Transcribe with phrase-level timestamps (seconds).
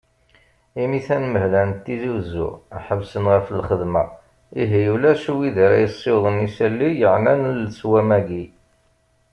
[0.83, 2.49] Imi tanmehla n Tizi Uzzu,
[2.85, 4.03] ḥebsen ɣef lxedma,
[4.61, 8.43] ihi ulac wid ara yessiwḍen isali yeɛnan leswam-agi.